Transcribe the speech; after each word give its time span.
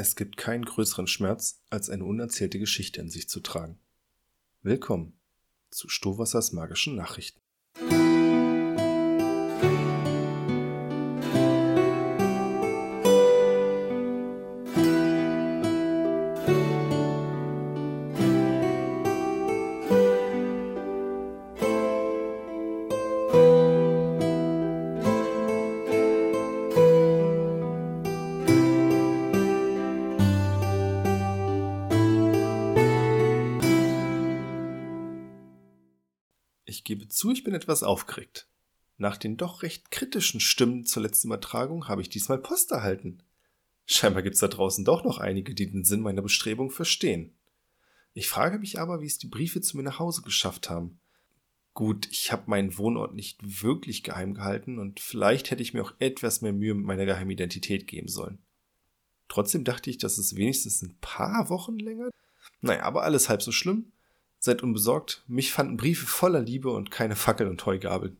Es 0.00 0.14
gibt 0.14 0.36
keinen 0.36 0.64
größeren 0.64 1.08
Schmerz, 1.08 1.60
als 1.70 1.90
eine 1.90 2.04
unerzählte 2.04 2.60
Geschichte 2.60 3.00
in 3.00 3.10
sich 3.10 3.28
zu 3.28 3.40
tragen. 3.40 3.80
Willkommen 4.62 5.18
zu 5.72 5.88
Stohwassers 5.88 6.52
magischen 6.52 6.94
Nachrichten. 6.94 7.40
Gebe 36.88 37.06
zu, 37.06 37.30
ich 37.30 37.44
bin 37.44 37.54
etwas 37.54 37.82
aufgeregt. 37.82 38.48
Nach 38.96 39.18
den 39.18 39.36
doch 39.36 39.62
recht 39.62 39.90
kritischen 39.90 40.40
Stimmen 40.40 40.86
zur 40.86 41.02
letzten 41.02 41.28
Übertragung 41.28 41.86
habe 41.86 42.00
ich 42.00 42.08
diesmal 42.08 42.38
Post 42.38 42.72
erhalten. 42.72 43.22
Scheinbar 43.84 44.22
gibt 44.22 44.34
es 44.34 44.40
da 44.40 44.48
draußen 44.48 44.86
doch 44.86 45.04
noch 45.04 45.18
einige, 45.18 45.54
die 45.54 45.70
den 45.70 45.84
Sinn 45.84 46.00
meiner 46.00 46.22
Bestrebung 46.22 46.70
verstehen. 46.70 47.34
Ich 48.14 48.26
frage 48.26 48.58
mich 48.58 48.80
aber, 48.80 49.02
wie 49.02 49.06
es 49.06 49.18
die 49.18 49.28
Briefe 49.28 49.60
zu 49.60 49.76
mir 49.76 49.82
nach 49.82 49.98
Hause 49.98 50.22
geschafft 50.22 50.70
haben. 50.70 50.98
Gut, 51.74 52.08
ich 52.10 52.32
habe 52.32 52.44
meinen 52.50 52.78
Wohnort 52.78 53.14
nicht 53.14 53.62
wirklich 53.62 54.02
geheim 54.02 54.32
gehalten 54.32 54.78
und 54.78 54.98
vielleicht 54.98 55.50
hätte 55.50 55.62
ich 55.62 55.74
mir 55.74 55.82
auch 55.82 55.94
etwas 55.98 56.40
mehr 56.40 56.54
Mühe 56.54 56.74
mit 56.74 56.86
meiner 56.86 57.04
geheimen 57.04 57.30
Identität 57.30 57.86
geben 57.86 58.08
sollen. 58.08 58.38
Trotzdem 59.28 59.62
dachte 59.62 59.90
ich, 59.90 59.98
dass 59.98 60.16
es 60.16 60.36
wenigstens 60.36 60.80
ein 60.80 60.96
paar 61.02 61.50
Wochen 61.50 61.78
länger. 61.78 62.08
Naja, 62.62 62.82
aber 62.82 63.02
alles 63.02 63.28
halb 63.28 63.42
so 63.42 63.52
schlimm. 63.52 63.92
Seid 64.40 64.62
unbesorgt, 64.62 65.24
mich 65.26 65.52
fanden 65.52 65.76
Briefe 65.76 66.06
voller 66.06 66.40
Liebe 66.40 66.70
und 66.70 66.90
keine 66.90 67.16
Fackeln 67.16 67.50
und 67.50 67.64
Heugabeln. 67.66 68.18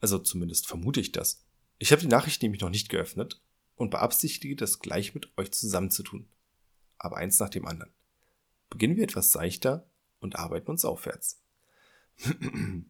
Also 0.00 0.18
zumindest 0.18 0.66
vermute 0.66 1.00
ich 1.00 1.12
das. 1.12 1.44
Ich 1.78 1.92
habe 1.92 2.02
die 2.02 2.08
Nachricht 2.08 2.42
nämlich 2.42 2.60
noch 2.60 2.70
nicht 2.70 2.88
geöffnet 2.88 3.42
und 3.74 3.90
beabsichtige, 3.90 4.54
das 4.54 4.78
gleich 4.78 5.14
mit 5.14 5.32
euch 5.36 5.50
zusammenzutun. 5.52 6.28
Aber 6.98 7.16
eins 7.16 7.38
nach 7.40 7.48
dem 7.48 7.66
anderen. 7.66 7.92
Beginnen 8.68 8.96
wir 8.96 9.04
etwas 9.04 9.32
seichter 9.32 9.90
und 10.20 10.36
arbeiten 10.36 10.70
uns 10.70 10.84
aufwärts. 10.84 11.42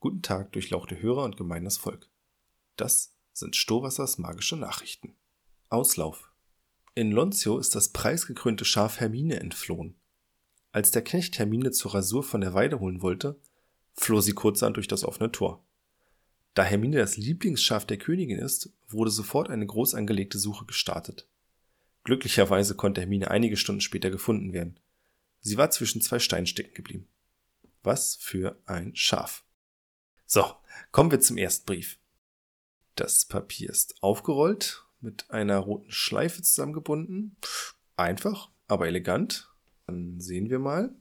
Guten 0.00 0.22
Tag, 0.22 0.52
durchlauchte 0.52 1.00
Hörer 1.00 1.24
und 1.24 1.36
gemeines 1.36 1.76
Volk. 1.76 2.08
Das 2.76 3.14
sind 3.32 3.56
Stohwassers 3.56 4.18
magische 4.18 4.56
Nachrichten. 4.56 5.16
Auslauf. 5.68 6.30
In 6.94 7.10
Lonzio 7.10 7.58
ist 7.58 7.74
das 7.74 7.88
preisgekrönte 7.90 8.64
Schaf 8.64 9.00
Hermine 9.00 9.40
entflohen. 9.40 9.96
Als 10.74 10.90
der 10.90 11.02
Knecht 11.02 11.38
Hermine 11.38 11.70
zur 11.70 11.94
Rasur 11.94 12.24
von 12.24 12.40
der 12.40 12.52
Weide 12.52 12.80
holen 12.80 13.00
wollte, 13.00 13.38
floh 13.92 14.20
sie 14.20 14.32
kurzerhand 14.32 14.76
durch 14.76 14.88
das 14.88 15.04
offene 15.04 15.30
Tor. 15.30 15.64
Da 16.54 16.64
Hermine 16.64 16.96
das 16.96 17.16
Lieblingsschaf 17.16 17.84
der 17.86 17.96
Königin 17.96 18.40
ist, 18.40 18.72
wurde 18.88 19.12
sofort 19.12 19.50
eine 19.50 19.66
groß 19.66 19.94
angelegte 19.94 20.36
Suche 20.36 20.64
gestartet. 20.64 21.28
Glücklicherweise 22.02 22.74
konnte 22.74 23.02
Hermine 23.02 23.30
einige 23.30 23.56
Stunden 23.56 23.82
später 23.82 24.10
gefunden 24.10 24.52
werden. 24.52 24.80
Sie 25.38 25.56
war 25.56 25.70
zwischen 25.70 26.00
zwei 26.00 26.18
Steinen 26.18 26.48
stecken 26.48 26.74
geblieben. 26.74 27.06
Was 27.84 28.16
für 28.16 28.60
ein 28.66 28.96
Schaf. 28.96 29.44
So, 30.26 30.44
kommen 30.90 31.12
wir 31.12 31.20
zum 31.20 31.36
ersten 31.36 31.66
Brief. 31.66 32.00
Das 32.96 33.26
Papier 33.26 33.70
ist 33.70 34.02
aufgerollt, 34.02 34.84
mit 35.00 35.30
einer 35.30 35.58
roten 35.58 35.92
Schleife 35.92 36.42
zusammengebunden. 36.42 37.36
Einfach, 37.94 38.50
aber 38.66 38.88
elegant. 38.88 39.53
Dann 39.86 40.20
sehen 40.20 40.50
wir 40.50 40.58
mal. 40.58 40.94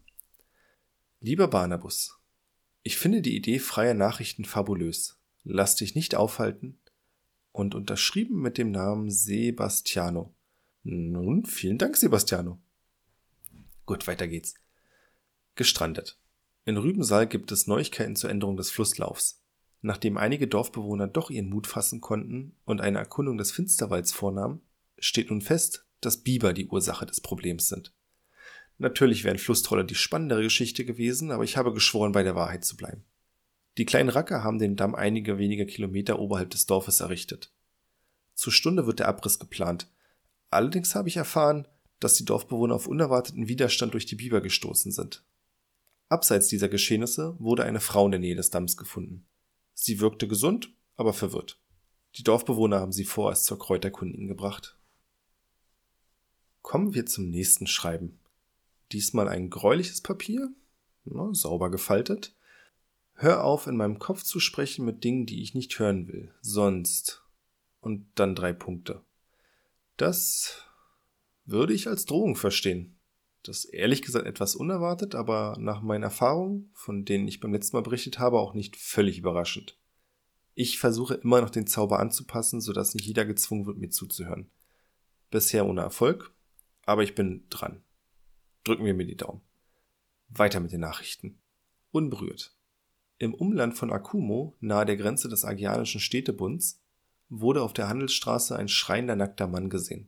Lieber 1.20 1.48
Barnabus, 1.48 2.20
ich 2.84 2.98
finde 2.98 3.22
die 3.22 3.36
Idee 3.36 3.60
freier 3.60 3.94
Nachrichten 3.94 4.44
fabulös. 4.44 5.20
Lass 5.44 5.76
dich 5.76 5.96
nicht 5.96 6.16
aufhalten. 6.16 6.80
Und 7.52 7.76
unterschrieben 7.76 8.42
mit 8.42 8.58
dem 8.58 8.72
Namen 8.72 9.10
Sebastiano. 9.10 10.36
Nun, 10.84 11.46
vielen 11.46 11.78
Dank, 11.78 11.96
Sebastiano. 11.96 12.60
Gut, 13.86 14.08
weiter 14.08 14.28
geht's. 14.28 14.56
Gestrandet. 15.56 16.20
In 16.66 16.78
Rübensaal 16.78 17.28
gibt 17.28 17.52
es 17.52 17.68
Neuigkeiten 17.68 18.16
zur 18.16 18.30
Änderung 18.30 18.58
des 18.58 18.72
Flusslaufs. 18.72 19.42
Nachdem 19.82 20.18
einige 20.18 20.48
Dorfbewohner 20.48 21.08
doch 21.08 21.30
ihren 21.30 21.50
Mut 21.50 21.68
fassen 21.68 22.02
konnten 22.02 22.56
und 22.66 22.82
eine 22.82 22.98
Erkundung 23.00 23.38
des 23.38 23.52
Finsterwalds 23.52 24.12
vornahmen, 24.12 24.62
steht 24.98 25.30
nun 25.30 25.42
fest, 25.42 25.86
dass 26.02 26.24
Biber 26.24 26.54
die 26.54 26.68
Ursache 26.68 27.06
des 27.06 27.22
Problems 27.22 27.68
sind. 27.68 27.94
Natürlich 28.84 29.24
wären 29.24 29.38
Flusstrolle 29.38 29.86
die 29.86 29.96
spannendere 29.96 30.44
Geschichte 30.44 30.84
gewesen, 30.84 31.32
aber 31.32 31.46
ich 31.46 31.56
habe 31.56 31.74
geschworen, 31.74 32.12
bei 32.12 32.22
der 32.22 32.36
Wahrheit 32.36 32.66
zu 32.66 32.76
bleiben. 32.76 33.06
Die 33.78 33.86
kleinen 33.86 34.10
Racker 34.10 34.44
haben 34.44 34.60
den 34.60 34.76
Damm 34.76 34.94
einige 34.94 35.38
wenige 35.38 35.66
Kilometer 35.66 36.20
oberhalb 36.20 36.50
des 36.50 36.66
Dorfes 36.66 37.00
errichtet. 37.00 37.54
Zur 38.34 38.52
Stunde 38.52 38.86
wird 38.86 39.00
der 39.00 39.08
Abriss 39.08 39.40
geplant. 39.40 39.88
Allerdings 40.50 40.96
habe 40.96 41.08
ich 41.08 41.16
erfahren, 41.16 41.66
dass 42.02 42.16
die 42.16 42.26
Dorfbewohner 42.26 42.76
auf 42.76 42.86
unerwarteten 42.86 43.48
Widerstand 43.48 43.94
durch 43.94 44.06
die 44.06 44.18
Biber 44.18 44.42
gestoßen 44.42 44.92
sind. 44.92 45.24
Abseits 46.10 46.50
dieser 46.50 46.68
Geschehnisse 46.68 47.38
wurde 47.40 47.64
eine 47.64 47.80
Frau 47.80 48.04
in 48.04 48.12
der 48.12 48.20
Nähe 48.20 48.36
des 48.36 48.50
Damms 48.50 48.76
gefunden. 48.76 49.26
Sie 49.74 50.02
wirkte 50.02 50.28
gesund, 50.28 50.74
aber 50.98 51.14
verwirrt. 51.14 51.58
Die 52.18 52.24
Dorfbewohner 52.24 52.82
haben 52.82 52.92
sie 52.92 53.06
vorerst 53.06 53.46
zur 53.46 53.60
Kräuterkundin 53.60 54.28
gebracht. 54.28 54.78
Kommen 56.62 56.94
wir 56.94 57.06
zum 57.06 57.30
nächsten 57.30 57.66
Schreiben. 57.66 58.20
Diesmal 58.94 59.28
ein 59.28 59.50
gräuliches 59.50 60.02
Papier, 60.02 60.54
na, 61.06 61.34
sauber 61.34 61.72
gefaltet. 61.72 62.36
Hör 63.16 63.44
auf, 63.44 63.68
in 63.68 63.76
meinem 63.76 64.00
Kopf 64.00 64.24
zu 64.24 64.40
sprechen 64.40 64.86
mit 64.86 65.04
Dingen, 65.04 65.26
die 65.26 65.42
ich 65.42 65.54
nicht 65.56 65.78
hören 65.80 66.08
will. 66.08 66.34
Sonst. 66.42 67.24
Und 67.82 68.06
dann 68.16 68.36
drei 68.36 68.54
Punkte. 68.54 69.02
Das 69.98 70.64
würde 71.46 71.74
ich 71.74 71.88
als 71.88 72.06
Drohung 72.06 72.36
verstehen. 72.36 72.98
Das 73.44 73.66
ist 73.66 73.74
ehrlich 73.74 74.02
gesagt 74.02 74.26
etwas 74.26 74.56
unerwartet, 74.56 75.16
aber 75.16 75.58
nach 75.60 75.82
meinen 75.82 76.04
Erfahrungen, 76.04 76.70
von 76.74 77.04
denen 77.04 77.28
ich 77.28 77.42
beim 77.42 77.52
letzten 77.52 77.76
Mal 77.76 77.84
berichtet 77.84 78.20
habe, 78.20 78.40
auch 78.40 78.54
nicht 78.54 78.78
völlig 78.78 79.18
überraschend. 79.18 79.78
Ich 80.56 80.80
versuche 80.80 81.16
immer 81.16 81.42
noch 81.42 81.50
den 81.50 81.68
Zauber 81.68 82.00
anzupassen, 82.00 82.62
sodass 82.62 82.94
nicht 82.94 83.06
jeder 83.06 83.26
gezwungen 83.26 83.66
wird, 83.66 83.80
mir 83.80 83.90
zuzuhören. 83.90 84.50
Bisher 85.30 85.66
ohne 85.66 85.82
Erfolg, 85.82 86.32
aber 86.86 87.04
ich 87.04 87.16
bin 87.16 87.46
dran. 87.50 87.84
Drücken 88.64 88.86
wir 88.86 88.94
mir 88.94 89.06
die 89.06 89.18
Daumen. 89.18 89.42
Weiter 90.30 90.62
mit 90.62 90.72
den 90.72 90.80
Nachrichten. 90.80 91.38
Unberührt. 91.92 92.56
Im 93.18 93.34
Umland 93.34 93.78
von 93.78 93.92
Akumo, 93.92 94.56
nahe 94.62 94.86
der 94.86 94.96
Grenze 94.96 95.28
des 95.28 95.44
Agianischen 95.44 96.00
Städtebunds, 96.00 96.82
wurde 97.30 97.62
auf 97.62 97.74
der 97.74 97.90
Handelsstraße 97.90 98.56
ein 98.56 98.70
schreiender 98.70 99.16
nackter 99.16 99.48
Mann 99.48 99.70
gesehen. 99.70 100.08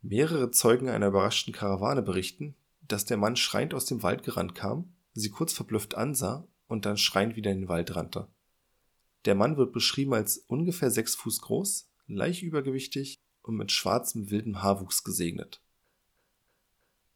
Mehrere 0.00 0.50
Zeugen 0.50 0.88
einer 0.88 1.08
überraschten 1.08 1.52
Karawane 1.52 2.02
berichten, 2.02 2.54
dass 2.80 3.04
der 3.04 3.18
Mann 3.18 3.36
schreiend 3.36 3.74
aus 3.74 3.84
dem 3.84 4.02
Wald 4.02 4.22
gerannt 4.22 4.54
kam, 4.54 4.94
sie 5.12 5.30
kurz 5.30 5.52
verblüfft 5.52 5.96
ansah 5.96 6.46
und 6.68 6.86
dann 6.86 6.96
schreiend 6.96 7.36
wieder 7.36 7.50
in 7.50 7.62
den 7.62 7.68
Wald 7.68 7.94
rannte. 7.94 8.28
Der 9.26 9.34
Mann 9.34 9.56
wird 9.56 9.72
beschrieben 9.72 10.14
als 10.14 10.38
ungefähr 10.38 10.90
sechs 10.90 11.14
Fuß 11.14 11.42
groß, 11.42 11.90
leicht 12.06 12.42
übergewichtig 12.42 13.20
und 13.42 13.56
mit 13.56 13.72
schwarzem 13.72 14.30
wildem 14.30 14.62
Haarwuchs 14.62 15.04
gesegnet. 15.04 15.60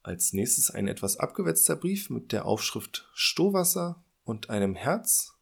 Als 0.03 0.33
nächstes 0.33 0.71
ein 0.71 0.89
etwas 0.89 1.19
abgewetzter 1.19 1.77
Brief 1.77 2.09
mit 2.09 2.33
der 2.33 2.47
Aufschrift 2.47 3.11
Stohwasser 3.13 4.03
und 4.25 4.49
einem 4.49 4.75
Herz. 4.75 5.35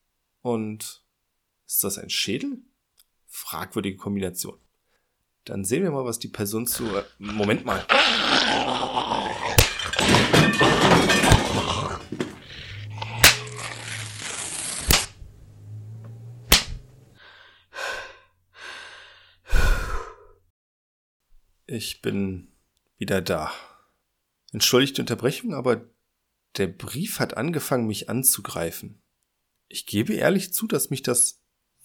Und 0.42 1.04
ist 1.64 1.84
das 1.84 1.96
ein 1.96 2.10
Schädel? 2.10 2.58
Fragwürdige 3.28 3.96
Kombination. 3.96 4.58
Dann 5.44 5.64
sehen 5.64 5.84
wir 5.84 5.92
mal, 5.92 6.04
was 6.04 6.18
die 6.18 6.28
Person 6.28 6.66
zu. 6.66 6.84
Äh, 6.96 7.04
Moment 7.18 7.64
mal. 7.64 7.86
Ich 21.66 22.02
bin 22.02 22.48
wieder 22.96 23.22
da. 23.22 23.52
Entschuldigt 24.52 24.96
die 24.96 25.02
Unterbrechung, 25.02 25.54
aber 25.54 25.88
der 26.56 26.68
Brief 26.68 27.20
hat 27.20 27.36
angefangen, 27.36 27.86
mich 27.86 28.08
anzugreifen. 28.08 29.02
Ich 29.68 29.86
gebe 29.86 30.14
ehrlich 30.14 30.52
zu, 30.52 30.66
dass 30.66 30.90
mich 30.90 31.02
das 31.02 31.42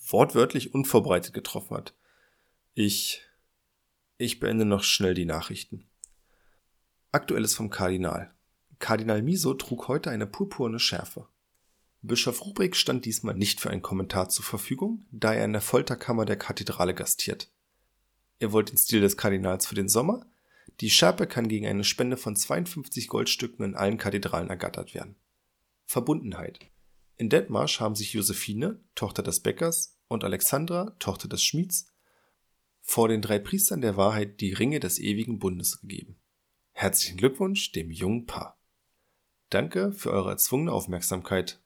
wortwörtlich 0.07 0.73
unvorbereitet 0.73 1.33
getroffen 1.33 1.77
hat. 1.77 1.93
Ich. 2.73 3.21
Ich 4.17 4.39
beende 4.39 4.65
noch 4.65 4.83
schnell 4.83 5.15
die 5.15 5.25
Nachrichten. 5.25 5.89
Aktuelles 7.11 7.55
vom 7.55 7.69
Kardinal. 7.69 8.33
Kardinal 8.79 9.21
Miso 9.21 9.53
trug 9.53 9.87
heute 9.87 10.11
eine 10.11 10.27
purpurne 10.27 10.79
Schärfe. 10.79 11.27
Bischof 12.01 12.45
Rubrik 12.45 12.75
stand 12.75 13.05
diesmal 13.05 13.35
nicht 13.35 13.61
für 13.61 13.69
einen 13.69 13.81
Kommentar 13.81 14.29
zur 14.29 14.43
Verfügung, 14.43 15.05
da 15.11 15.33
er 15.33 15.45
in 15.45 15.53
der 15.53 15.61
Folterkammer 15.61 16.25
der 16.25 16.37
Kathedrale 16.37 16.93
gastiert. 16.93 17.49
Er 18.39 18.51
wollte 18.51 18.73
den 18.73 18.77
Stil 18.77 19.01
des 19.01 19.15
Kardinals 19.15 19.65
für 19.65 19.75
den 19.75 19.87
Sommer, 19.87 20.25
Die 20.81 20.89
Schärpe 20.89 21.27
kann 21.27 21.47
gegen 21.47 21.67
eine 21.67 21.83
Spende 21.83 22.17
von 22.17 22.35
52 22.35 23.07
Goldstücken 23.07 23.63
in 23.63 23.75
allen 23.75 23.97
Kathedralen 23.97 24.49
ergattert 24.49 24.93
werden. 24.93 25.15
Verbundenheit. 25.85 26.59
In 27.15 27.29
Detmarsch 27.29 27.79
haben 27.79 27.95
sich 27.95 28.13
Josephine, 28.13 28.83
Tochter 28.95 29.23
des 29.23 29.41
Bäckers, 29.41 29.99
und 30.07 30.23
Alexandra, 30.23 30.95
Tochter 30.99 31.27
des 31.27 31.43
Schmieds, 31.43 31.91
vor 32.81 33.07
den 33.07 33.21
drei 33.21 33.39
Priestern 33.39 33.81
der 33.81 33.97
Wahrheit 33.97 34.41
die 34.41 34.53
Ringe 34.53 34.79
des 34.79 34.99
ewigen 34.99 35.39
Bundes 35.39 35.81
gegeben. 35.81 36.19
Herzlichen 36.71 37.17
Glückwunsch 37.17 37.71
dem 37.71 37.91
jungen 37.91 38.25
Paar. 38.25 38.59
Danke 39.49 39.91
für 39.91 40.11
eure 40.11 40.31
erzwungene 40.31 40.71
Aufmerksamkeit. 40.71 41.61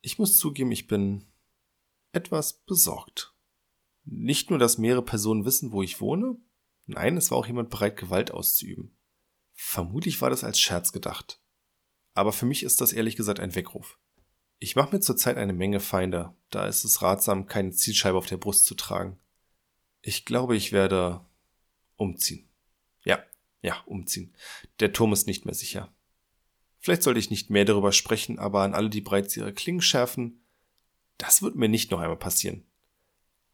Ich 0.00 0.18
muss 0.18 0.36
zugeben, 0.36 0.72
ich 0.72 0.86
bin 0.86 1.26
etwas 2.12 2.64
besorgt. 2.64 3.34
Nicht 4.04 4.50
nur, 4.50 4.58
dass 4.58 4.78
mehrere 4.78 5.04
Personen 5.04 5.44
wissen, 5.44 5.72
wo 5.72 5.82
ich 5.82 6.00
wohne, 6.00 6.36
nein, 6.86 7.16
es 7.16 7.30
war 7.30 7.38
auch 7.38 7.46
jemand 7.46 7.70
bereit, 7.70 7.96
Gewalt 7.96 8.30
auszuüben. 8.30 8.96
Vermutlich 9.52 10.20
war 10.20 10.30
das 10.30 10.44
als 10.44 10.58
Scherz 10.58 10.92
gedacht. 10.92 11.40
Aber 12.14 12.32
für 12.32 12.46
mich 12.46 12.62
ist 12.62 12.80
das 12.80 12.92
ehrlich 12.92 13.16
gesagt 13.16 13.40
ein 13.40 13.54
Weckruf. 13.54 13.98
Ich 14.58 14.76
mache 14.76 14.94
mir 14.94 15.00
zurzeit 15.00 15.36
eine 15.36 15.52
Menge 15.52 15.80
Feinde, 15.80 16.34
da 16.50 16.66
ist 16.66 16.84
es 16.84 17.02
ratsam, 17.02 17.46
keine 17.46 17.72
Zielscheibe 17.72 18.16
auf 18.16 18.26
der 18.26 18.36
Brust 18.36 18.66
zu 18.66 18.74
tragen. 18.74 19.18
Ich 20.00 20.24
glaube, 20.24 20.56
ich 20.56 20.72
werde 20.72 21.24
umziehen. 21.96 22.48
Ja, 23.04 23.22
ja, 23.62 23.82
umziehen. 23.86 24.34
Der 24.80 24.92
Turm 24.92 25.12
ist 25.12 25.26
nicht 25.26 25.44
mehr 25.44 25.54
sicher. 25.54 25.92
Vielleicht 26.78 27.02
sollte 27.02 27.20
ich 27.20 27.30
nicht 27.30 27.50
mehr 27.50 27.64
darüber 27.64 27.92
sprechen, 27.92 28.38
aber 28.38 28.62
an 28.62 28.74
alle, 28.74 28.90
die 28.90 29.00
bereits 29.00 29.36
ihre 29.36 29.52
Klingen 29.52 29.80
schärfen, 29.80 30.44
das 31.18 31.42
wird 31.42 31.56
mir 31.56 31.68
nicht 31.68 31.90
noch 31.90 32.00
einmal 32.00 32.18
passieren. 32.18 32.64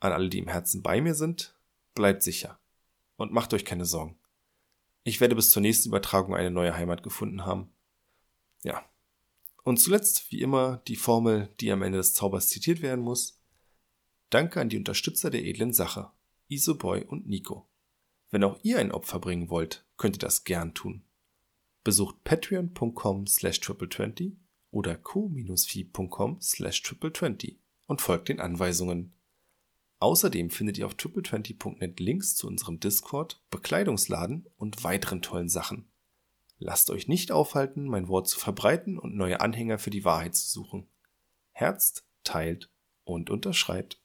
An 0.01 0.13
alle, 0.13 0.29
die 0.29 0.39
im 0.39 0.49
Herzen 0.49 0.83
bei 0.83 1.01
mir 1.01 1.15
sind, 1.15 1.57
bleibt 1.95 2.23
sicher 2.23 2.60
und 3.21 3.33
macht 3.33 3.53
euch 3.53 3.67
keine 3.67 3.85
Sorgen. 3.85 4.19
Ich 5.05 5.21
werde 5.21 5.35
bis 5.35 5.51
zur 5.51 5.61
nächsten 5.61 5.91
Übertragung 5.91 6.35
eine 6.35 6.51
neue 6.51 6.75
Heimat 6.75 7.03
gefunden 7.03 7.45
haben. 7.45 7.71
Ja. 8.63 8.83
Und 9.63 9.77
zuletzt, 9.77 10.33
wie 10.33 10.41
immer, 10.41 10.79
die 10.89 10.97
Formel, 10.97 11.51
die 11.61 11.71
am 11.71 11.83
Ende 11.83 11.99
des 11.99 12.15
Zaubers 12.15 12.49
zitiert 12.49 12.81
werden 12.81 13.05
muss. 13.05 13.39
Danke 14.31 14.59
an 14.59 14.71
die 14.71 14.79
Unterstützer 14.79 15.29
der 15.29 15.45
edlen 15.45 15.75
Sache, 15.75 16.11
Isoboy 16.49 17.05
und 17.05 17.27
Nico. 17.27 17.69
Wenn 18.31 18.43
auch 18.43 18.59
ihr 18.63 18.79
ein 18.79 18.91
Opfer 18.91 19.19
bringen 19.19 19.51
wollt, 19.51 19.85
könnt 19.99 20.17
ihr 20.17 20.21
das 20.21 20.45
gern 20.45 20.73
tun. 20.73 21.03
Besucht 21.85 22.25
patreon.com 22.25 23.27
slash 23.27 23.59
triple20 23.59 24.37
oder 24.71 24.97
co-fi.com 24.97 26.41
slash 26.41 26.83
triple20 26.83 27.57
und 27.87 28.01
folgt 28.01 28.31
den 28.31 28.41
Anweisungen. 28.41 29.13
Außerdem 30.01 30.49
findet 30.49 30.79
ihr 30.79 30.87
auf 30.87 30.95
triple20.net 30.95 32.01
Links 32.01 32.35
zu 32.35 32.47
unserem 32.47 32.81
Discord, 32.81 33.43
Bekleidungsladen 33.51 34.47
und 34.57 34.83
weiteren 34.83 35.21
tollen 35.21 35.51
Sachen. 35.51 35.91
Lasst 36.59 36.91
euch 36.91 37.07
nicht 37.07 37.33
aufhalten, 37.33 37.87
mein 37.87 38.09
Wort 38.09 38.27
zu 38.27 38.39
verbreiten 38.39 38.99
und 38.99 39.15
neue 39.15 39.41
Anhänger 39.41 39.79
für 39.79 39.91
die 39.91 40.05
Wahrheit 40.05 40.35
zu 40.35 40.49
suchen. 40.49 40.89
Herzt, 41.53 42.05
teilt 42.25 42.71
und 43.05 43.31
unterschreibt. 43.31 44.01